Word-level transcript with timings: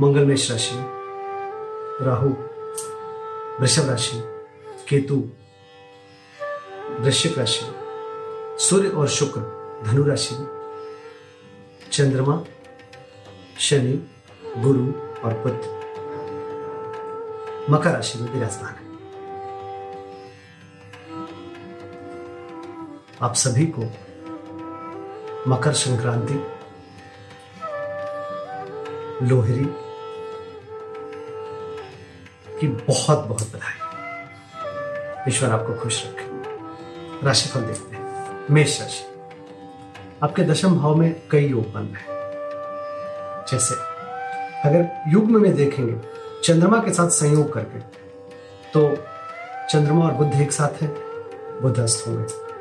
मंगल 0.00 0.24
मेष 0.24 0.50
राशि, 0.50 0.76
राहु, 2.04 2.28
वृषभ 3.60 3.90
राशि, 3.90 4.22
केतु, 4.88 5.16
वृश्चिक 7.00 7.38
राशि, 7.38 7.66
सूर्य 8.58 8.88
और 8.88 9.08
शुक्र, 9.08 9.40
धनु 9.86 10.04
राशि, 10.04 10.34
चंद्रमा, 11.92 12.44
शनि, 13.58 14.08
गुरु 14.58 14.86
और 15.24 15.34
बुद्ध 15.34 15.60
मकर 17.70 17.90
राशि 17.90 18.18
में 18.18 18.32
विराजमान 18.32 18.74
है। 18.74 18.90
आप 23.22 23.34
सभी 23.34 23.66
को 23.78 23.82
मकर 25.50 25.72
संक्रांति, 25.72 26.44
लोहरी 29.26 29.81
की 32.62 32.68
बहुत 32.68 33.18
बहुत 33.18 33.42
बधाई। 33.42 33.78
ईश्वर 35.28 35.50
आपको 35.50 35.74
खुश 35.74 36.06
रखे। 36.06 36.22
राशिफल 37.26 37.60
देखते 37.60 37.96
हैं। 37.96 38.40
मेष 38.50 38.80
राशि। 38.80 39.06
आपके 40.22 40.42
दशम 40.42 40.74
भाव 40.80 40.94
में 40.94 41.28
कई 41.30 41.48
योग 41.48 41.72
बन 41.72 41.80
रहे 41.80 42.02
हैं। 42.02 42.16
जैसे, 43.48 43.74
अगर 44.68 45.02
युग्म 45.08 45.42
में 45.42 45.54
देखेंगे, 45.54 46.00
चंद्रमा 46.44 46.78
के 46.78 46.92
साथ 46.92 47.08
संयोग 47.08 47.52
करके 47.52 47.78
तो 48.74 48.96
चंद्रमा 49.70 50.06
और 50.06 50.12
बुद्ध 50.12 50.34
एक 50.34 50.52
साथ 50.52 50.82
है 50.82 50.88
बुद्ध 51.60 51.80
अस्त 51.80 52.08
होंगे। 52.08 52.52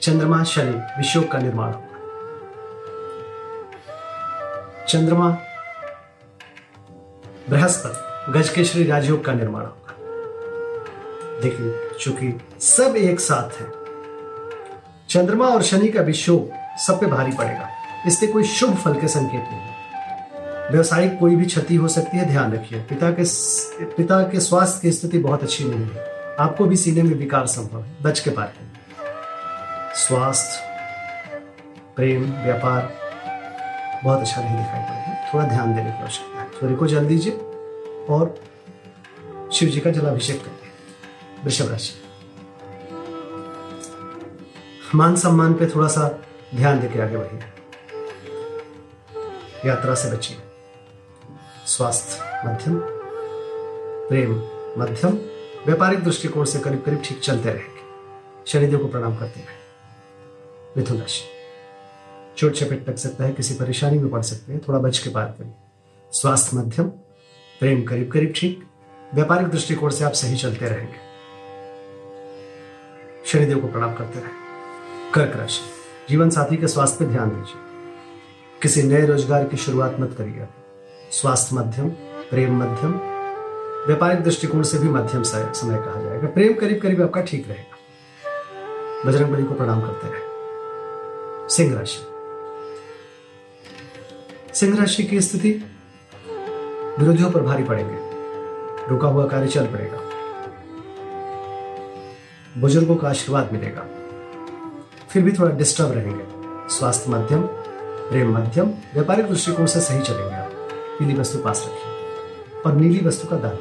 चंद्रमा, 0.00 0.44
शनि 0.44 0.70
विश्व 0.70 1.20
का 1.22 1.38
निर्माण 1.38 1.72
होगा। 1.72 1.90
चंद्रमा 4.84 5.38
बृहस्पति 7.50 8.32
गजकेश्वरी 8.32 8.84
राजयोग 8.84 9.24
का 9.24 9.32
निर्माण 9.32 9.62
होगा। 9.62 9.94
देखिए, 11.40 11.98
चूँकि 12.00 12.40
सब 12.60 12.96
एक 12.96 13.20
साथ 13.20 13.60
है, 13.60 13.66
चंद्रमा 15.08 15.46
और 15.46 15.62
शनि 15.62 15.88
का 15.88 16.02
विषयोग 16.02 16.50
सब 16.78 17.00
पे 17.00 17.06
भारी 17.06 17.32
पड़ेगा। 17.32 17.68
इससे 18.06 18.26
कोई 18.26 18.44
शुभ 18.44 18.76
फल 18.76 18.94
के 18.94 19.08
संकेत 19.08 19.42
नहीं 19.42 20.70
व्यवसायिक 20.70 21.18
कोई 21.18 21.36
भी 21.36 21.44
क्षति 21.44 21.74
हो 21.76 21.88
सकती 21.88 22.16
है, 22.16 22.26
ध्यान 22.26 22.52
रखिए। 22.52 22.80
पिता 22.80 23.10
के 23.10 23.24
पिता 23.96 24.22
के 24.22 24.40
स्वास्थ्य 24.40 24.80
की 24.82 24.92
स्थिति 24.92 25.18
बहुत 25.18 25.42
अच्छी 25.42 25.64
नहीं 25.64 25.84
है। 25.84 26.06
आपको 26.40 26.64
भी 26.64 26.76
सीने 26.76 27.02
में 27.02 27.14
विकार 27.14 27.46
संभव 27.46 27.82
है। 27.82 27.96
बच 28.02 28.20
के 28.20 28.30
पार 28.30 28.52
स्वास्थ्य, 29.96 30.62
प्रेम, 31.96 32.22
व्यापार 32.44 33.03
बहुत 34.04 34.20
अच्छा 34.20 34.40
नहीं 34.42 34.56
दिखाई 34.56 34.80
पड़ेगा 34.80 35.32
थोड़ा 35.34 35.46
ध्यान 35.48 35.74
देने 35.74 35.90
की 35.90 36.02
आवश्यकता 36.02 36.40
है। 36.40 36.48
सूर्य 36.50 36.74
को 36.74 36.86
जल 36.86 37.06
दीजिए 37.06 37.32
और 38.10 38.34
शिव 39.52 39.68
जी 39.68 39.80
का 39.80 39.90
जलाभिषेक 39.90 40.44
करिए 40.44 40.70
वृषभ 41.44 41.70
राशि। 41.70 41.92
मान 44.94 45.16
सम्मान 45.16 45.54
पे 45.54 45.66
थोड़ा 45.66 45.88
सा 45.88 46.08
ध्यान 46.54 46.80
देकर 46.80 47.00
आगे 47.00 47.16
बढ़िए। 47.16 47.40
यात्रा 49.66 49.94
से 49.94 50.10
बचिए। 50.12 50.36
स्वास्थ्य 51.66 52.42
मध्यम, 52.46 52.80
प्रेम 54.08 54.32
मध्यम, 54.78 55.12
व्यापारिक 55.66 56.04
दृष्टिकोण 56.04 56.44
से 56.44 56.58
करीब 56.60 56.82
करीब 56.82 57.02
ठीक 57.04 57.20
चलते 57.20 57.52
रहेंगे। 57.52 57.82
शनिदेव 58.46 58.78
को 58.78 58.88
प्रणाम 58.88 59.16
करते 59.16 59.40
रहे। 59.40 59.62
मिथुन 60.76 60.98
राशि। 60.98 61.33
चोट 62.36 62.52
चपेट 62.52 62.88
लग 62.88 62.96
सकता 62.96 63.24
है, 63.24 63.32
किसी 63.32 63.54
परेशानी 63.54 63.98
में 63.98 64.10
पड़ 64.10 64.22
सकते 64.22 64.52
हैं। 64.52 64.60
थोड़ा 64.68 64.78
बच 64.78 64.98
के 64.98 65.10
पार 65.10 65.34
करिए 65.38 65.52
स्वास्थ्य 66.12 66.56
मध्यम, 66.56 66.88
प्रेम 67.60 67.82
करीब 67.84 68.10
करीब 68.12 68.32
ठीक, 68.36 68.64
व्यापारिक 69.14 69.48
दृष्टिकोण 69.48 69.90
से 69.90 70.04
आप 70.04 70.12
सही 70.12 70.36
चलते 70.36 70.68
रहेंगे। 70.68 71.02
शनिदेव 73.26 73.60
को 73.60 73.68
प्रणाम 73.68 73.94
करते 73.94 74.20
रहे। 74.20 75.12
कर्क 75.14 75.36
राशि 75.36 75.60
जीवन 76.08 76.30
साथी 76.30 76.56
के 76.56 76.68
स्वास्थ्य 76.68 77.04
पर 77.04 77.10
ध्यान 77.10 77.30
दीजिए। 77.30 77.62
किसी 78.62 78.82
नए 78.82 79.06
रोज़गार 79.06 79.44
की 79.44 79.56
शुरुआत 79.56 79.96
मत 80.00 80.14
करिए। 80.18 80.46
स्वास्थ्य 81.12 81.56
मध्यम, 81.56 81.88
प्रेम 82.30 82.56
मध्यम, 82.62 82.92
व्यापारिक 83.86 84.22
दृष्टिकोण 84.22 84.62
से 84.62 84.78
भी 84.78 84.88
मध्यम 84.88 85.22
समय 85.22 85.76
कहा 85.76 86.02
जाएगा। 86.02 86.28
प्रेम 86.28 86.54
करीब 86.54 86.80
करीब 86.82 87.02
आपका 87.02 87.20
ठीक 87.20 87.48
रहेगा। 87.48 89.06
बजरंग 89.06 89.32
बली 89.32 89.44
को 89.44 89.54
प्रणाम 89.54 89.80
करते 89.80 90.08
रहे। 90.08 91.48
सिंह 91.48 91.74
राशि 91.74 92.13
सिंह 94.54 94.78
राशि 94.78 95.02
की 95.02 95.20
स्थिति? 95.20 95.64
विरोधियों 96.98 97.30
पर 97.30 97.40
भारी 97.40 97.64
पड़ेंगे। 97.64 97.96
रुका 98.88 99.08
हुआ 99.08 99.26
कार्य 99.26 99.46
चल 99.46 99.66
पड़ेगा। 99.66 99.98
बुज़ुर्गों 102.58 102.96
का 102.96 103.08
आशीर्वाद 103.08 103.52
मिलेगा। 103.52 103.86
फिर 105.10 105.22
भी 105.22 105.32
थोड़ा 105.32 105.50
डिस्टर्ब 105.50 105.92
रहेंगे। 105.92 106.24
स्वास्थ्य 106.74 107.10
मध्यम, 107.10 107.42
प्रेम 108.10 108.38
मध्यम, 108.38 108.68
व्यापारिक 108.68 109.28
दृष्टिकोण 109.28 109.66
से 109.66 109.80
सही 109.80 110.00
चलेंगे 110.00 110.34
आप। 110.34 110.50
पीली 110.98 111.14
वस्तु 111.14 111.38
पास 111.38 111.68
रखिए। 111.68 111.94
और 112.66 112.72
नीली 112.72 113.06
वस्तु 113.06 113.28
का 113.28 113.36
दान। 113.36 113.58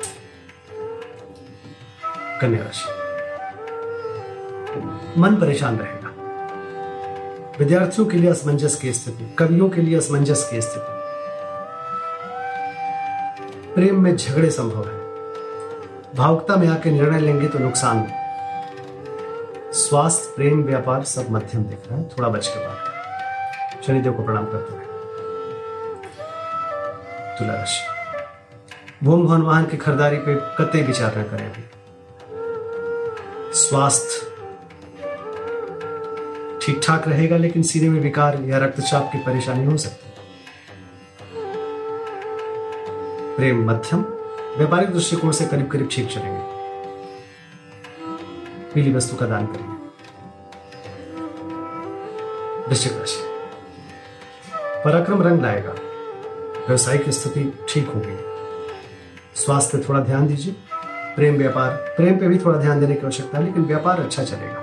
कन्या 2.42 2.64
राशि। 2.64 3.04
मन 5.22 5.36
परेशान 5.36 5.78
रहेगा। 5.78 6.03
विद्यार्थियों 7.60 8.06
के 8.08 8.18
लिए 8.18 8.30
असमंजस 8.30 8.76
की 8.76 8.94
स्थिति, 8.94 9.26
कवियों 9.38 9.70
के 9.70 9.82
लिए 9.82 9.98
असमंजस 9.98 10.48
की 10.52 10.62
स्थिति। 10.62 10.94
प्रेम 13.76 14.02
में 14.02 14.16
झगड़े 14.18 14.50
संभव 14.50 14.88
है। 14.88 15.02
भावुकता 16.16 16.56
में 16.56 16.68
आके 16.68 16.92
निर्णय 16.92 17.20
लेंगे 17.20 17.48
तो 17.48 17.60
नुकसान 17.60 18.08
स्वास्थ्य, 19.74 20.34
प्रेम, 20.36 20.64
व्यापार 20.64 21.04
सब 21.04 21.32
मध्यम 21.32 21.64
दिख 21.64 21.80
रहा 21.88 22.00
है, 22.00 22.10
थोड़ा 22.10 22.30
बच 22.30 22.48
के 22.48 22.66
बाद। 22.68 23.82
शनिदेव 23.88 24.14
को 24.14 24.24
प्रणाम 24.24 24.46
करते 24.46 24.74
हैं 24.74 24.84
तुला 27.38 27.54
राशि 27.54 29.06
भूम 29.06 29.26
भवन 29.28 29.42
वाहन 29.42 29.66
की 29.66 29.78
खरीदारी 29.78 30.18
पे 30.18 30.36
कतई 30.58 30.82
विचार 30.82 31.18
न 31.18 31.24
करें 31.24 31.52
स्वास्थ्य 33.54 34.33
ठीक 36.66 36.82
ठाक 36.84 37.08
रहेगा, 37.08 37.38
लेकिन 37.38 37.64
सीने 37.64 37.90
में 37.90 38.00
विकार 38.00 38.42
या 38.44 38.58
रक्तचाप 38.58 39.10
की 39.12 39.18
परेशानी 39.18 39.66
हो 39.66 39.78
सकती 39.78 40.06
है। 40.08 40.14
प्रेम 43.36 43.70
मध्यम, 43.70 44.02
व्यापारिक 44.58 44.90
दृष्टिकोण 44.90 45.32
से 45.32 45.46
करीब 45.46 45.68
करीब 45.68 45.90
ठीक 45.92 46.10
चलेंगे। 46.10 46.42
पीली 48.74 48.94
वस्तु 48.94 49.16
का 49.16 49.26
दान 49.26 49.46
करेंगे। 49.46 49.74
वृश्चिक 52.70 52.94
राशि। 52.94 53.22
पराक्रम 54.86 55.22
रंग 55.22 55.42
लाएगा। 55.42 55.76
व्यवसायिक 56.68 57.10
स्थिति 57.10 57.66
ठीक 57.70 57.88
होगी। 57.88 58.18
स्वास्थ्य 59.36 59.86
थोड़ा 59.90 60.00
ध्यान 60.00 60.28
दीजिए। 60.28 60.56
प्रेम 61.16 61.38
व्यापार, 61.38 61.70
प्रेम 61.70 62.18
पे 62.18 62.28
भी 62.28 62.40
थोड़ा 62.40 62.60
ध्यान 62.60 62.80
देने 62.80 62.96
की 62.96 63.06
आवश्यकता 63.06 63.38
है, 63.38 63.46
लेकिन 63.46 63.64
व्यापार 63.64 64.00
अच्छा 64.00 64.24
चलेगा। 64.24 64.63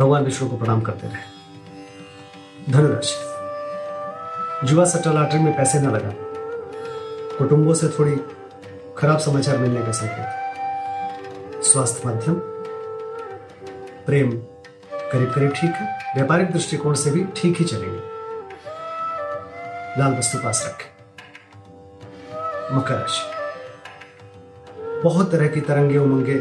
भगवान 0.00 0.24
विष्णु 0.24 0.48
को 0.48 0.56
प्रणाम 0.56 0.80
करते 0.80 1.06
रहे। 1.06 2.72
धनुराशि 2.72 4.66
जुआ 4.66 4.84
सट्टा 4.84 5.12
लॉटरी 5.12 5.38
में 5.38 5.56
पैसे 5.56 5.80
न 5.80 5.90
लगा। 5.90 6.12
कुटुंबों 7.38 7.74
से 7.74 7.88
थोड़ी 7.88 8.16
खराब 8.98 9.18
समाचार 9.18 9.56
मिलने 9.56 9.82
का 9.82 9.92
संकेत। 9.92 10.28
स्वास्थ्य 11.64 12.08
मध्यम, 12.08 12.34
प्रेम 14.06 14.30
करीब 15.12 15.32
करीब 15.34 15.50
ठीक 15.50 15.70
है, 15.70 16.14
व्यापारिक 16.14 16.50
दृष्टिकोण 16.50 16.94
से 16.94 17.10
भी 17.10 17.24
ठीक 17.36 17.58
ही 17.58 17.64
चलेंगे। 17.64 18.00
लाल 20.00 20.18
वस्तु 20.18 20.38
पास 20.38 20.64
रखें। 20.66 20.92
मकर 22.76 22.94
राशि। 22.94 23.42
बहुत 25.04 25.32
तरह 25.32 25.48
की 25.48 25.60
तरंगे 25.60 25.98
उमंगे 25.98 26.34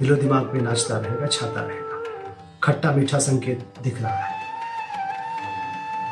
दिलो 0.00 0.16
दिमाग 0.16 0.44
में 0.44 0.60
नाचता 0.62 0.98
रहेगा, 0.98 1.26
छाता 1.26 1.60
रहेगा। 1.60 1.87
खट्टा 2.68 2.90
मीठा 2.92 3.18
संकेत 3.18 3.60
दिख 3.82 4.00
रहा 4.02 4.14
है। 4.14 4.32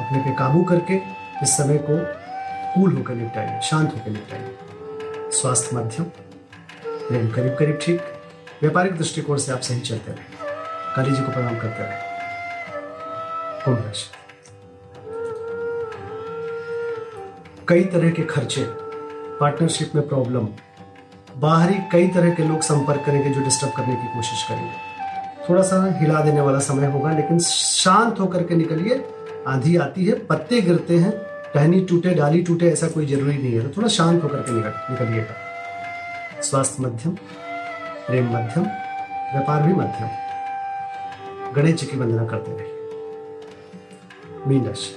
अपने 0.00 0.18
पे 0.18 0.30
काबू 0.34 0.62
करके 0.64 0.94
इस 1.42 1.56
समय 1.56 1.78
को 1.80 1.96
कूल 2.74 2.96
होकर 2.96 3.14
निपटाइए, 3.14 3.60
शांत 3.60 3.92
होकर 3.94 4.10
निपटाइए। 4.10 5.30
स्वास्थ्य 5.32 5.76
मध्यम 5.76 6.04
प्रेम 6.84 7.28
करीब 7.32 7.56
करीब 7.58 7.78
ठीक। 7.82 8.00
व्यापारिक 8.60 8.96
दृष्टिकोण 8.98 9.38
से 9.38 9.52
आप 9.52 9.60
सही 9.60 9.80
चलते 9.80 10.12
रहे 10.12 10.24
काली 10.96 11.10
जी 11.10 11.22
को 11.22 11.32
प्रणाम 11.32 11.58
करते 11.58 11.82
रहे 11.82 11.98
कुंभ 13.64 13.84
राशि। 13.86 14.10
कई 17.68 17.84
तरह 17.92 18.10
के 18.10 18.22
खर्चे 18.24 18.64
पार्टनरशिप 19.40 19.94
में 19.94 20.06
प्रॉब्लम 20.08 20.48
बाहरी 21.38 21.78
कई 21.92 22.08
तरह 22.08 22.34
के 22.34 22.42
लोग 22.42 22.60
संपर्क 22.64 23.04
करेंगे 23.06 23.30
जो 23.30 23.44
डिस्टर्ब 23.44 23.72
करने 23.72 23.94
की 23.94 24.14
कोशिश 24.14 24.42
करेंगे। 24.48 24.95
थोड़ा 25.48 25.62
सा 25.62 25.98
हिला 26.00 26.20
देने 26.20 26.40
वाला 26.40 26.58
समय 26.58 26.86
होगा, 26.86 27.12
लेकिन 27.12 27.38
शांत 27.38 28.20
होकर 28.20 28.42
के 28.42 28.56
निकलिए। 28.56 29.04
आंधी 29.46 29.76
आती 29.76 30.04
है, 30.04 30.14
पत्ते 30.26 30.60
गिरते 30.60 30.96
हैं, 30.96 31.10
टहनी 31.54 31.80
टूटे, 31.80 32.14
डाली 32.14 32.42
टूटे, 32.42 32.70
ऐसा 32.70 32.88
कोई 32.88 33.06
ज़रूरी 33.06 33.38
नहीं 33.38 33.52
है। 33.52 33.68
तो 33.68 33.76
थोड़ा 33.76 33.88
शांत 33.88 34.22
होकर 34.22 34.36
के 34.36 34.52
निकल, 34.52 34.72
निकलिएगा। 34.90 36.42
स्वास्थ्य 36.42 36.82
मध्यम, 36.82 37.12
प्रेम 38.06 38.26
मध्यम, 38.26 38.62
व्यापार 39.32 39.62
भी 39.62 39.72
मध्यम। 39.72 40.08
गणेश 41.52 41.74
जी 41.74 41.86
की 41.86 41.96
वंदना 41.96 42.26
करते 42.26 42.52
रहिए। 42.52 42.72
मीन 44.46 44.66
राशि। 44.66 44.96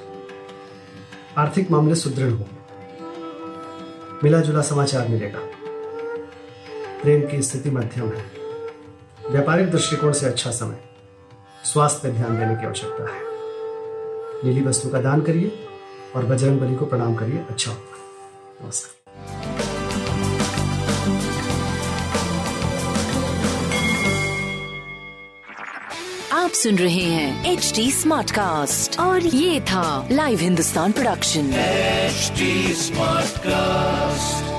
आर्थिक 1.38 1.72
मामले 1.72 1.96
सुदृढ़ 1.96 2.30
होंगे 2.30 2.58
मिला 4.24 4.40
जुला 4.40 4.62
समाचार 4.62 5.08
मिलेगा। 5.08 5.40
प्रेम 7.02 7.28
की 7.28 7.42
स्थिति 7.42 7.70
मध्यम 7.70 8.06
है। 8.06 8.39
व्यापारिक 9.32 9.72
दृष्टिकोण 9.72 10.14
से 10.14 10.26
अच्छा 10.26 10.52
समय। 10.52 10.78
स्वास्थ्य 11.66 12.08
पर 12.08 12.14
ध्यान 12.14 12.38
देने 12.40 12.56
की 12.56 12.66
आवश्यकता 12.66 13.04
है। 13.04 13.22
नीली 14.44 14.62
वस्तु 14.62 14.90
का 14.90 15.02
दान 15.02 15.22
करिए 15.22 15.68
और 16.16 16.26
बजरंग 16.26 16.60
बली 16.60 16.76
को 16.76 16.86
प्रणाम 16.86 17.16
करिए। 17.16 17.46
अच्छा 17.50 17.72
होगा। 17.72 18.66
नमस्कार। 18.66 18.96
आप 26.34 26.50
सुन 26.50 26.76
रहे 26.76 27.04
हैं 27.04 27.54
एच 27.54 27.72
डी 27.76 27.92
स्मार्ट 27.92 28.32
कास्ट 28.32 29.00
और 29.00 29.22
ये 29.22 29.62
था 29.62 30.08
Live 30.12 30.40
Hindustan 30.40 30.92
production 30.92 31.54
H 31.54 32.40
Smartcast 33.38 34.59